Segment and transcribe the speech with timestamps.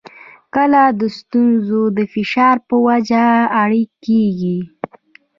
[0.55, 3.25] کله د ستونزو د فشار په وجه
[3.61, 3.71] اړ
[4.05, 4.59] کېږي.